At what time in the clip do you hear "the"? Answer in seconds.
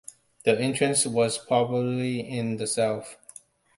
0.45-0.59, 2.57-2.65